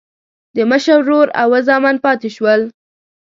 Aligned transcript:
د 0.55 0.57
مشر 0.71 0.97
ورور 1.01 1.27
اووه 1.41 1.59
زامن 1.67 1.95
پاتې 2.05 2.29
شول. 2.35 2.61